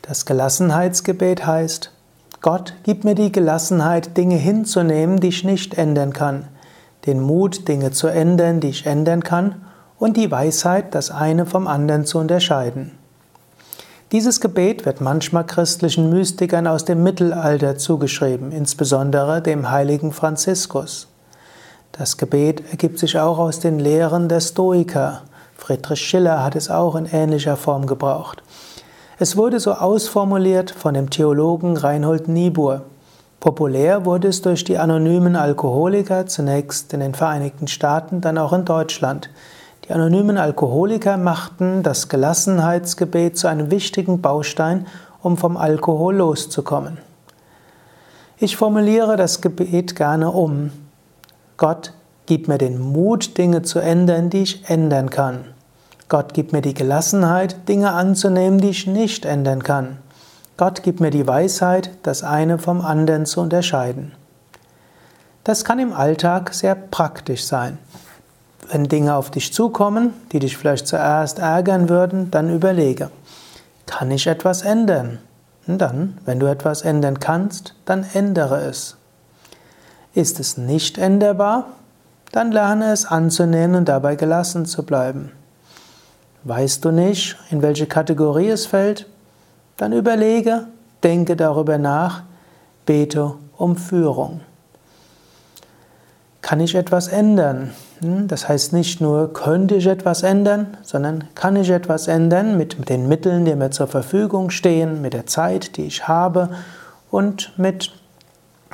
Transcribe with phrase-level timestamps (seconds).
[0.00, 1.92] Das Gelassenheitsgebet heißt,
[2.40, 6.48] Gott, gib mir die Gelassenheit, Dinge hinzunehmen, die ich nicht ändern kann,
[7.04, 9.56] den Mut, Dinge zu ändern, die ich ändern kann,
[9.98, 12.92] und die Weisheit, das eine vom anderen zu unterscheiden.
[14.12, 21.08] Dieses Gebet wird manchmal christlichen Mystikern aus dem Mittelalter zugeschrieben, insbesondere dem heiligen Franziskus.
[21.92, 25.22] Das Gebet ergibt sich auch aus den Lehren der Stoiker.
[25.56, 28.42] Friedrich Schiller hat es auch in ähnlicher Form gebraucht.
[29.18, 32.82] Es wurde so ausformuliert von dem Theologen Reinhold Niebuhr.
[33.40, 38.64] Populär wurde es durch die anonymen Alkoholiker, zunächst in den Vereinigten Staaten, dann auch in
[38.64, 39.28] Deutschland.
[39.88, 44.86] Die anonymen Alkoholiker machten das Gelassenheitsgebet zu einem wichtigen Baustein,
[45.22, 46.98] um vom Alkohol loszukommen.
[48.36, 50.72] Ich formuliere das Gebet gerne um.
[51.56, 51.94] Gott,
[52.26, 55.44] gib mir den Mut, Dinge zu ändern, die ich ändern kann.
[56.10, 59.98] Gott, gib mir die Gelassenheit, Dinge anzunehmen, die ich nicht ändern kann.
[60.58, 64.12] Gott, gib mir die Weisheit, das eine vom anderen zu unterscheiden.
[65.44, 67.78] Das kann im Alltag sehr praktisch sein.
[68.70, 73.10] Wenn Dinge auf dich zukommen, die dich vielleicht zuerst ärgern würden, dann überlege,
[73.86, 75.18] kann ich etwas ändern?
[75.66, 78.96] Und dann, wenn du etwas ändern kannst, dann ändere es.
[80.14, 81.66] Ist es nicht änderbar?
[82.32, 85.32] Dann lerne es anzunehmen und dabei gelassen zu bleiben.
[86.44, 89.06] Weißt du nicht, in welche Kategorie es fällt?
[89.76, 90.66] Dann überlege,
[91.02, 92.22] denke darüber nach,
[92.84, 94.40] bete um Führung.
[96.42, 97.72] Kann ich etwas ändern?
[98.00, 102.88] Hm, das heißt nicht nur, könnte ich etwas ändern, sondern kann ich etwas ändern mit
[102.88, 106.50] den Mitteln, die mir zur Verfügung stehen, mit der Zeit, die ich habe
[107.10, 107.92] und mit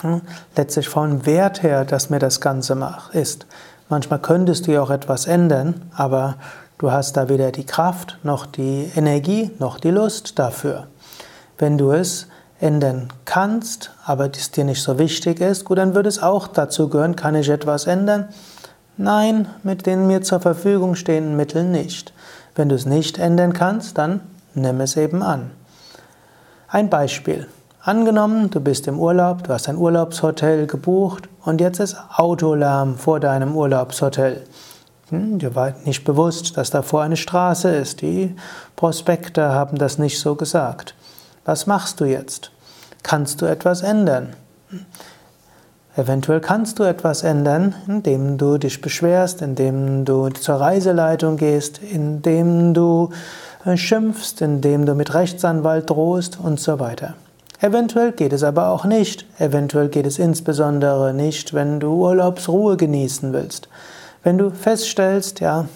[0.00, 0.20] hm,
[0.56, 2.76] letztlich vom Wert her, dass mir das Ganze
[3.12, 3.46] ist.
[3.88, 6.36] Manchmal könntest du ja auch etwas ändern, aber
[6.78, 10.88] du hast da weder die Kraft, noch die Energie, noch die Lust dafür.
[11.58, 12.26] Wenn du es
[12.60, 16.88] ändern kannst, aber es dir nicht so wichtig ist, gut, dann würde es auch dazu
[16.88, 18.28] gehören, kann ich etwas ändern?
[18.96, 22.12] Nein, mit den mir zur Verfügung stehenden Mitteln nicht.
[22.54, 24.20] Wenn du es nicht ändern kannst, dann
[24.54, 25.50] nimm es eben an.
[26.68, 27.48] Ein Beispiel.
[27.80, 33.18] Angenommen, du bist im Urlaub, du hast ein Urlaubshotel gebucht und jetzt ist Autolärm vor
[33.18, 34.42] deinem Urlaubshotel.
[35.10, 38.00] Hm, dir war nicht bewusst, dass davor eine Straße ist.
[38.00, 38.34] Die
[38.76, 40.94] Prospekte haben das nicht so gesagt.
[41.44, 42.52] Was machst du jetzt?
[43.02, 44.34] Kannst du etwas ändern?
[45.96, 52.74] Eventuell kannst du etwas ändern, indem du dich beschwerst, indem du zur Reiseleitung gehst, indem
[52.74, 53.10] du
[53.64, 57.14] äh, schimpfst, indem du mit Rechtsanwalt drohst und so weiter.
[57.60, 59.24] Eventuell geht es aber auch nicht.
[59.38, 63.68] Eventuell geht es insbesondere nicht, wenn du Urlaubsruhe genießen willst.
[64.24, 65.66] Wenn du feststellst, ja,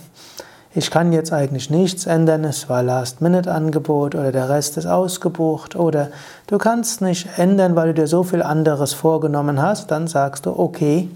[0.79, 6.11] ich kann jetzt eigentlich nichts ändern, es war Last-Minute-Angebot oder der Rest ist ausgebucht oder
[6.47, 10.57] du kannst nicht ändern, weil du dir so viel anderes vorgenommen hast, dann sagst du,
[10.57, 11.11] okay,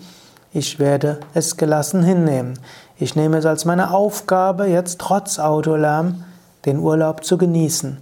[0.53, 2.59] ich werde es gelassen hinnehmen.
[2.99, 6.25] Ich nehme es als meine Aufgabe, jetzt trotz Autolärm
[6.67, 7.99] den Urlaub zu genießen.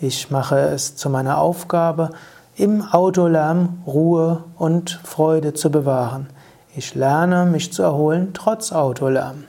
[0.00, 2.10] Ich mache es zu meiner Aufgabe,
[2.56, 6.26] im Autolärm Ruhe und Freude zu bewahren.
[6.74, 9.44] Ich lerne, mich zu erholen, trotz Autolärm.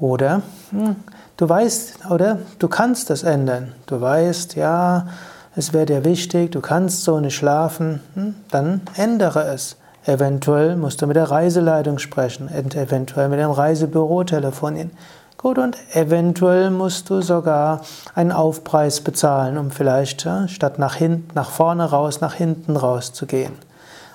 [0.00, 0.96] Oder hm,
[1.36, 3.72] du weißt, oder du kannst es ändern.
[3.86, 5.06] Du weißt, ja,
[5.54, 9.76] es wäre dir wichtig, du kannst so nicht schlafen, hm, dann ändere es.
[10.04, 14.92] Eventuell musst du mit der Reiseleitung sprechen, eventuell mit dem Reisebüro telefonieren.
[15.36, 17.80] Gut, und eventuell musst du sogar
[18.14, 23.26] einen Aufpreis bezahlen, um vielleicht statt nach hinten, nach vorne raus, nach hinten raus zu
[23.26, 23.52] gehen.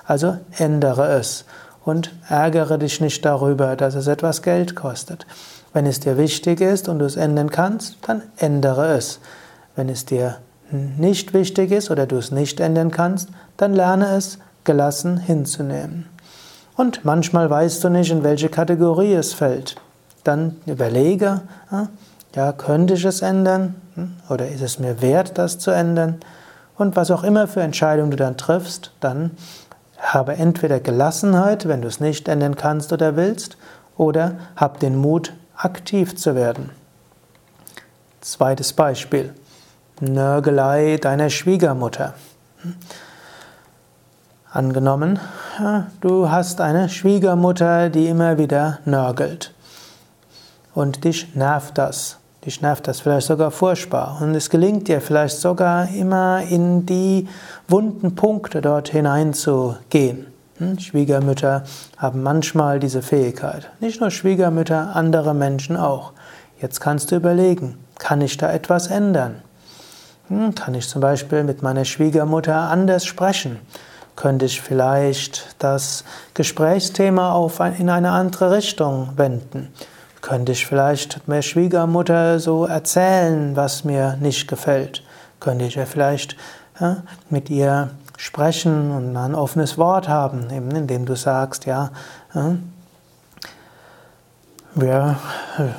[0.06, 1.44] Also ändere es
[1.84, 5.26] und ärgere dich nicht darüber, dass es etwas Geld kostet.
[5.72, 9.20] Wenn es dir wichtig ist und du es ändern kannst, dann ändere es.
[9.74, 10.36] Wenn es dir
[10.70, 16.08] nicht wichtig ist oder du es nicht ändern kannst, dann lerne es gelassen hinzunehmen.
[16.76, 19.76] Und manchmal weißt du nicht, in welche Kategorie es fällt.
[20.24, 21.42] Dann überlege,
[22.34, 26.20] ja, könnte ich es ändern hm, oder ist es mir wert, das zu ändern?
[26.76, 29.32] Und was auch immer für Entscheidungen du dann triffst, dann
[29.98, 33.56] habe entweder Gelassenheit, wenn du es nicht ändern kannst oder willst,
[33.96, 36.70] oder hab den Mut, aktiv zu werden.
[38.20, 39.34] Zweites Beispiel.
[40.00, 42.14] Nörgelei deiner Schwiegermutter.
[44.50, 45.18] Angenommen,
[46.00, 49.54] du hast eine Schwiegermutter, die immer wieder nörgelt.
[50.74, 52.18] und dich nervt das.
[52.44, 54.18] Dich nervt das vielleicht sogar furchtbar.
[54.20, 57.28] Und es gelingt dir vielleicht sogar immer in die
[57.68, 60.31] wunden Punkte dort hineinzugehen.
[60.62, 60.78] Hm?
[60.78, 61.64] Schwiegermütter
[61.98, 63.68] haben manchmal diese Fähigkeit.
[63.80, 66.12] Nicht nur Schwiegermütter, andere Menschen auch.
[66.60, 69.42] Jetzt kannst du überlegen, kann ich da etwas ändern?
[70.28, 73.58] Hm, kann ich zum Beispiel mit meiner Schwiegermutter anders sprechen?
[74.14, 76.04] Könnte ich vielleicht das
[76.34, 79.72] Gesprächsthema auf in eine andere Richtung wenden?
[80.20, 85.02] Könnte ich vielleicht der Schwiegermutter so erzählen, was mir nicht gefällt?
[85.40, 86.36] Könnte ich ja vielleicht
[86.78, 91.90] ja, mit ihr sprechen und ein offenes Wort haben, eben indem du sagst, ja,
[94.74, 95.16] wir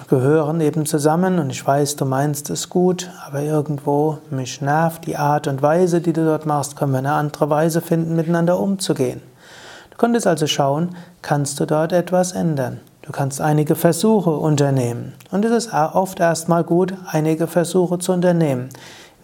[0.08, 5.18] gehören eben zusammen und ich weiß, du meinst es gut, aber irgendwo mich nervt die
[5.18, 9.22] Art und Weise, die du dort machst, können wir eine andere Weise finden, miteinander umzugehen.
[9.90, 12.82] Du könntest also schauen, kannst du dort etwas ändern?
[13.02, 15.14] Du kannst einige Versuche unternehmen.
[15.32, 18.70] Und es ist oft erstmal gut, einige Versuche zu unternehmen.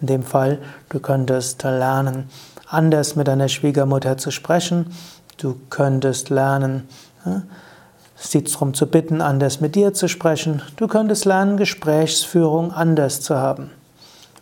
[0.01, 0.57] In dem Fall,
[0.89, 2.29] du könntest lernen,
[2.69, 4.93] anders mit deiner Schwiegermutter zu sprechen.
[5.37, 6.87] Du könntest lernen,
[8.15, 10.61] sie darum zu bitten, anders mit dir zu sprechen.
[10.75, 13.71] Du könntest lernen, Gesprächsführung anders zu haben.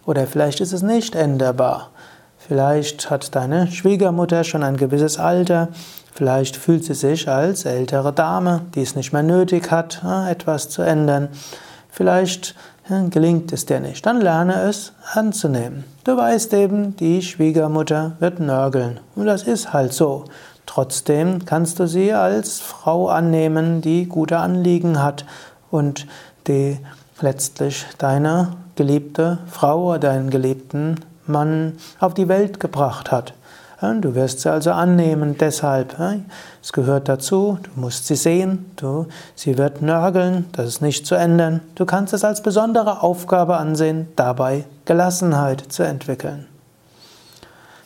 [0.05, 1.91] Oder vielleicht ist es nicht änderbar.
[2.37, 5.69] Vielleicht hat deine Schwiegermutter schon ein gewisses Alter.
[6.13, 10.81] Vielleicht fühlt sie sich als ältere Dame, die es nicht mehr nötig hat, etwas zu
[10.81, 11.27] ändern.
[11.89, 12.55] Vielleicht
[13.09, 14.05] gelingt es dir nicht.
[14.05, 15.83] Dann lerne es anzunehmen.
[16.03, 18.99] Du weißt eben, die Schwiegermutter wird nörgeln.
[19.15, 20.25] Und das ist halt so.
[20.65, 25.25] Trotzdem kannst du sie als Frau annehmen, die gute Anliegen hat
[25.71, 26.07] und
[26.47, 26.77] die
[27.21, 33.33] letztlich deine geliebte Frau oder deinen geliebten Mann auf die Welt gebracht hat.
[33.79, 35.95] Du wirst sie also annehmen, deshalb.
[36.63, 41.13] Es gehört dazu, du musst sie sehen, du, sie wird nörgeln, das ist nicht zu
[41.13, 41.61] ändern.
[41.75, 46.47] Du kannst es als besondere Aufgabe ansehen, dabei Gelassenheit zu entwickeln.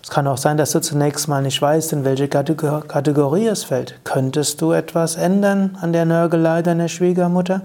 [0.01, 3.99] Es kann auch sein, dass du zunächst mal nicht weißt, in welche Kategorie es fällt.
[4.03, 7.61] Könntest du etwas ändern an der Nörgelei deiner Schwiegermutter?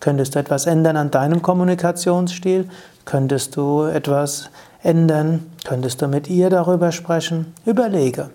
[0.00, 2.68] Könntest du etwas ändern an deinem Kommunikationsstil?
[3.06, 4.50] Könntest du etwas
[4.82, 5.50] ändern?
[5.64, 7.54] Könntest du mit ihr darüber sprechen?
[7.64, 8.30] Überlege,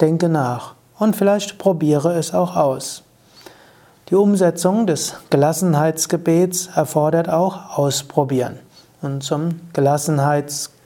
[0.00, 3.02] denke nach und vielleicht probiere es auch aus.
[4.08, 8.58] Die Umsetzung des Gelassenheitsgebets erfordert auch Ausprobieren.
[9.02, 10.80] Und zum Gelassenheitsgebet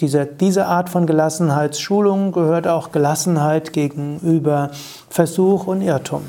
[0.00, 4.70] diese, diese Art von Gelassenheitsschulung gehört auch Gelassenheit gegenüber
[5.08, 6.24] Versuch und Irrtum.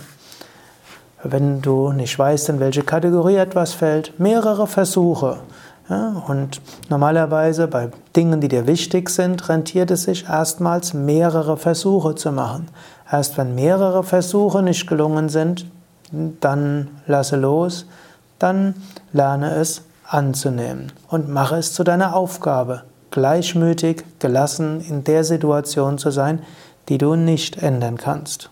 [1.22, 5.39] Wenn du nicht weißt, in welche Kategorie etwas fällt, mehrere Versuche.
[5.89, 12.13] Ja, und normalerweise bei Dingen, die dir wichtig sind, rentiert es sich erstmals mehrere Versuche
[12.13, 12.68] zu machen.
[13.12, 15.65] Erst wenn mehrere Versuche nicht gelungen sind,
[16.12, 17.88] dann lasse los,
[18.38, 18.75] dann
[19.13, 26.12] lerne es anzunehmen und mache es zu deiner Aufgabe gleichmütig, gelassen in der Situation zu
[26.12, 26.44] sein,
[26.88, 28.51] die du nicht ändern kannst.